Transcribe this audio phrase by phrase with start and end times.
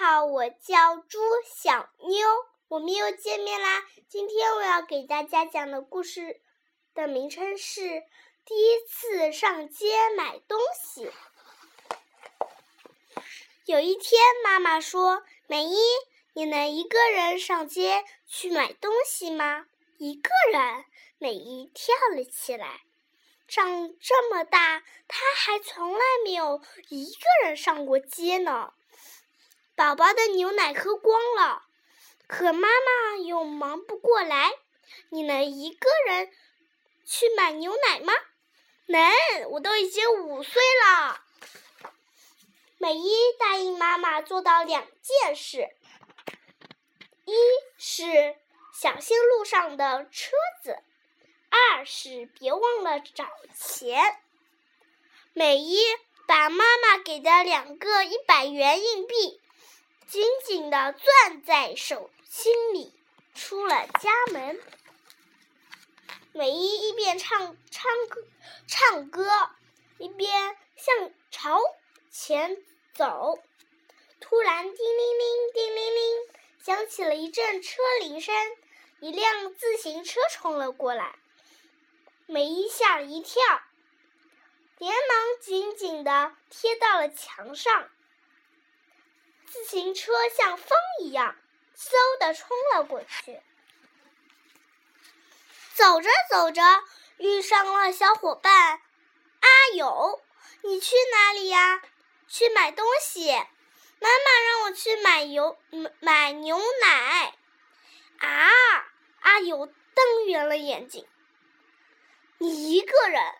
[0.00, 2.28] 好，我叫朱小妞，
[2.68, 3.82] 我们又见面啦。
[4.08, 6.40] 今天我要给大家讲的故事
[6.94, 7.80] 的名称是
[8.44, 11.06] 《第一次上街买东西》。
[13.64, 15.76] 有一天，妈妈说：“美伊，
[16.32, 19.66] 你能一个人上街去买东西吗？”
[19.98, 20.84] 一个人，
[21.18, 22.82] 美伊跳了起来。
[23.48, 28.74] 长这么大，她还从来没有一个人上过街呢。
[29.78, 31.62] 宝宝的牛奶喝光了，
[32.26, 34.52] 可妈妈又忙不过来。
[35.10, 36.32] 你能一个人
[37.06, 38.12] 去买牛奶吗？
[38.86, 39.08] 能，
[39.50, 41.20] 我都已经五岁了。
[42.78, 45.68] 美伊答应妈妈做到两件事：
[47.24, 47.32] 一
[47.78, 48.34] 是
[48.74, 50.72] 小心路上的车子；
[51.50, 54.18] 二是别忘了找钱。
[55.34, 55.78] 美伊
[56.26, 59.40] 把妈妈给的两个一百元硬币。
[60.08, 62.94] 紧紧地攥在手心里，
[63.34, 64.58] 出了家门。
[66.32, 68.22] 美伊一边唱唱歌
[68.66, 69.30] 唱歌，
[69.98, 71.60] 一边向朝
[72.10, 72.56] 前
[72.94, 73.38] 走。
[74.18, 76.16] 突然，叮铃铃，叮铃铃，
[76.62, 78.34] 响起了一阵车铃声。
[79.00, 81.16] 一辆自行车冲了过来，
[82.24, 83.42] 美伊吓了一跳，
[84.78, 87.90] 连忙紧紧地贴到了墙上。
[89.50, 91.36] 自行车像风一样，
[91.76, 93.40] 嗖的冲了过去。
[95.74, 96.62] 走着走着，
[97.18, 98.80] 遇上了小伙伴
[99.40, 100.22] 阿友。
[100.62, 101.82] 你去哪里呀？
[102.28, 103.32] 去买东西。
[104.00, 105.58] 妈妈让我去买油
[106.00, 107.34] 买牛奶。
[108.18, 108.48] 啊！
[109.20, 111.06] 阿友瞪圆了眼睛。
[112.38, 113.34] 你一个人？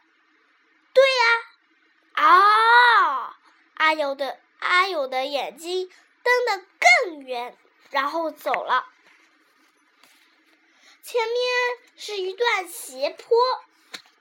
[0.93, 2.25] 对呀。
[2.25, 3.37] 啊！
[3.75, 4.41] 阿友的。
[4.59, 5.91] 阿友的眼睛
[6.23, 6.67] 瞪得
[7.05, 7.57] 更圆，
[7.91, 8.87] 然后走了。
[11.03, 11.39] 前面
[11.97, 13.39] 是一段斜坡，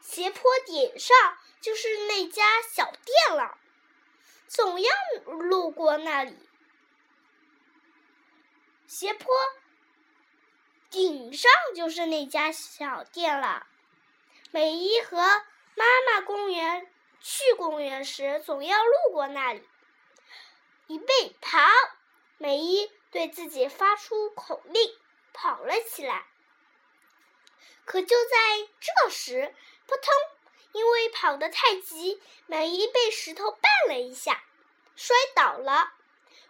[0.02, 1.18] 斜坡顶上
[1.60, 3.58] 就是那家小店了。
[4.48, 4.90] 总要
[5.26, 6.38] 路过那里。
[8.88, 9.36] 斜坡
[10.90, 13.68] 顶上就是那家小店了。
[14.52, 16.88] 美伊和妈妈公园
[17.20, 19.68] 去公园时，总要路过那里。
[20.88, 21.60] 预备跑！
[22.38, 24.96] 美伊对自己发出口令，
[25.34, 26.26] 跑了起来。
[27.86, 29.54] 可就在这时，
[29.86, 30.14] 扑通！
[30.74, 34.44] 因为跑得太急，美伊被石头绊了一下，
[34.96, 35.94] 摔倒了。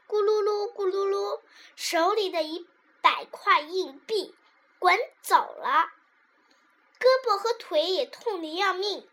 [0.07, 1.41] 咕噜噜，咕噜噜，
[1.75, 2.67] 手里的一
[3.01, 4.35] 百块硬币
[4.79, 5.91] 滚走了，
[6.99, 9.07] 胳膊和腿也痛得要命。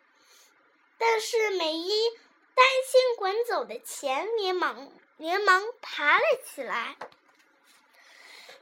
[0.98, 2.10] 但是美伊
[2.54, 4.92] 担心滚走的钱，连忙。
[5.16, 6.96] 连忙爬了起来，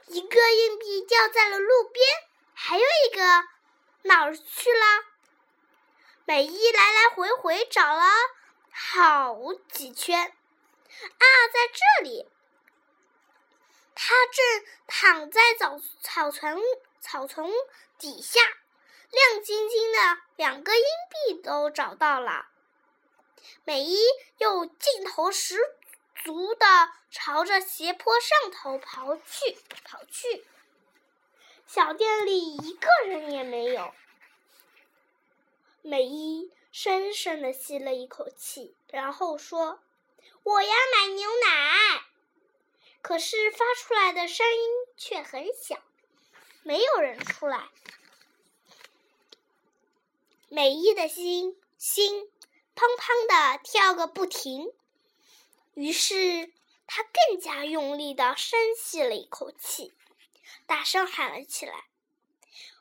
[0.05, 2.05] 一个硬币掉在了路边，
[2.53, 3.23] 还有一个
[4.03, 4.85] 哪儿去了？
[6.25, 8.03] 美伊来来回回找了
[8.71, 9.35] 好
[9.71, 12.29] 几圈，啊，在这里！
[13.95, 16.61] 他正躺在草草丛
[17.01, 17.51] 草丛
[17.97, 18.39] 底下，
[19.09, 22.47] 亮晶晶的两个硬币都找到了。
[23.63, 23.97] 美伊
[24.37, 25.57] 又劲头十。
[26.23, 26.65] 足的
[27.11, 30.45] 朝着斜坡上头跑去，跑去。
[31.67, 33.93] 小店里一个人也没有。
[35.81, 39.81] 美伊深深的吸了一口气，然后说
[40.43, 42.03] ：“我要买牛奶。”
[43.03, 45.77] 可是发出来的声音却很小，
[46.63, 47.67] 没有人出来。
[50.47, 52.31] 美伊的心心
[52.75, 54.73] 砰砰的跳个不停。
[55.75, 56.53] 于是，
[56.85, 59.93] 他更加用力的深吸了一口气，
[60.67, 61.73] 大声喊了起来：“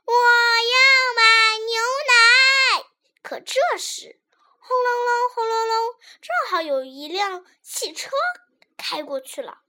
[0.04, 2.84] 我要买牛奶！”
[3.22, 4.20] 可这时，
[4.58, 8.10] 轰隆隆，轰隆隆，正好有一辆汽车
[8.76, 9.62] 开过去了，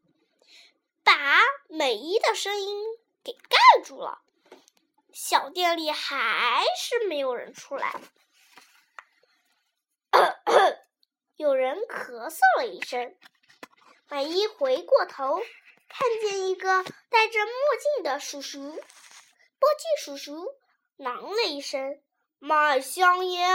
[1.04, 1.40] 把
[1.70, 2.84] 美伊的声音
[3.24, 4.22] 给盖住了。
[5.14, 8.02] 小店里还是没有人出来。
[11.36, 13.16] 有人咳嗽了一声，
[14.10, 15.38] 美伊回过头，
[15.88, 17.54] 看见一个戴着墨
[17.96, 18.60] 镜的叔叔。
[18.60, 18.82] 墨镜
[19.98, 20.46] 叔叔
[20.98, 22.04] 囔了一声
[22.38, 23.50] ：“卖香烟。”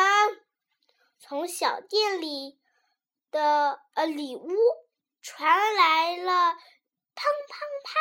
[1.21, 2.59] 从小店里
[3.31, 4.49] 的呃里屋
[5.21, 6.55] 传来了
[7.15, 7.93] “砰砰砰”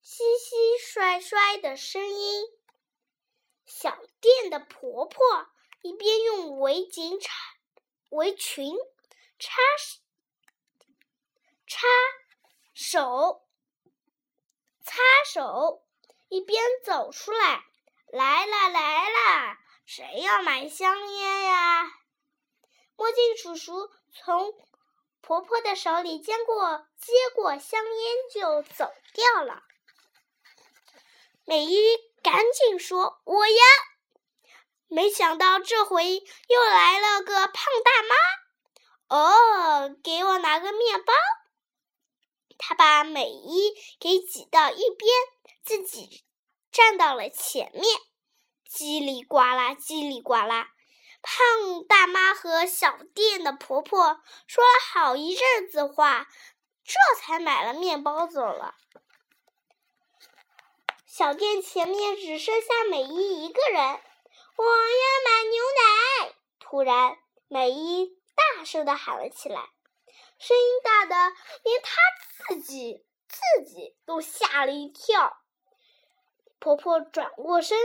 [0.00, 2.46] 稀稀摔摔的声音。
[3.66, 5.22] 小店的婆婆。
[5.82, 7.36] 一边用围巾缠
[8.10, 8.76] 围裙，
[9.38, 9.56] 插
[11.66, 11.86] 插
[12.74, 13.46] 手，
[14.82, 15.02] 擦
[15.32, 15.84] 手，
[16.28, 17.64] 一边走出来。
[18.08, 21.90] 来啦来啦，谁要买香烟呀？
[22.96, 24.54] 墨镜叔叔从
[25.20, 29.64] 婆婆的手里接过接过香烟就走掉了。
[31.44, 33.56] 美伊赶紧说：“我要！”
[34.88, 38.14] 没想到这回又来了个胖大妈。
[39.16, 41.12] 哦，给我拿个面包。
[42.58, 45.10] 他把美伊给挤到一边，
[45.64, 46.24] 自己。
[46.72, 47.84] 站到了前面，
[48.70, 50.68] 叽里呱啦，叽里呱啦。
[51.22, 56.28] 胖大妈和小店的婆婆说了好一阵子话，
[56.84, 58.74] 这才买了面包走了。
[61.06, 64.00] 小店前面只剩下美伊一个人。
[64.56, 66.34] 我要买牛奶！
[66.58, 67.18] 突然，
[67.48, 69.68] 美伊大声的喊了起来，
[70.38, 71.14] 声音大的
[71.62, 71.96] 连她
[72.48, 75.36] 自己自己都吓了一跳。
[76.58, 77.78] 婆婆转过身，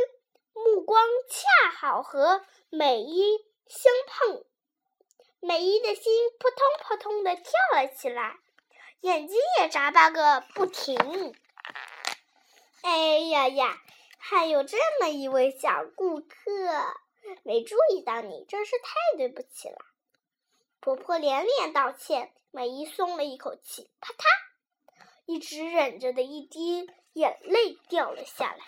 [0.53, 4.45] 目光恰好和美伊相碰，
[5.41, 6.03] 美伊的心
[6.39, 6.57] 扑通
[6.87, 7.43] 扑通的跳
[7.73, 8.37] 了起来，
[9.01, 11.35] 眼睛也眨巴个不停。
[12.81, 13.77] 哎呀呀，
[14.23, 16.27] 还有这么一位小顾客，
[17.43, 19.77] 没注意到你，真是太对不起了。
[20.79, 24.23] 婆婆连连道歉，美姨松了一口气，啪嗒，
[25.25, 26.89] 一直忍着的一滴。
[27.13, 28.65] 眼泪掉了下来。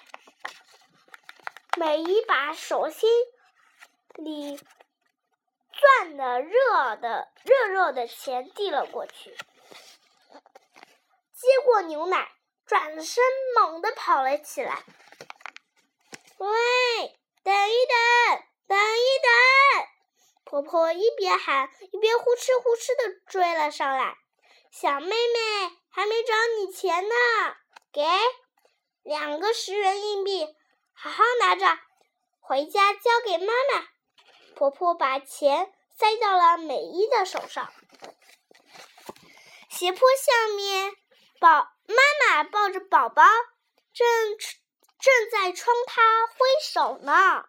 [1.77, 3.09] 美姨把手心
[4.15, 4.59] 里
[5.71, 9.33] 攥的热的热热的钱递了过去，
[11.31, 12.33] 接过牛奶，
[12.65, 13.23] 转身
[13.55, 14.83] 猛地跑了起来。
[16.43, 19.87] 喂，等一等，等一等！
[20.43, 24.17] 婆婆一边喊，一边呼哧呼哧的追了上来。
[24.69, 27.15] 小妹妹，还没找你钱呢。
[27.93, 28.03] 给
[29.03, 30.45] 两个十元硬币，
[30.91, 31.79] 好好拿着，
[32.41, 33.87] 回家交给妈妈。
[34.53, 37.71] 婆婆把钱塞到了美伊的手上。
[39.69, 40.93] 斜坡下面，
[41.39, 41.49] 宝
[41.87, 41.95] 妈
[42.27, 43.23] 妈抱着宝宝，
[43.93, 44.57] 正吃
[45.03, 47.43] 正在冲他挥手呢。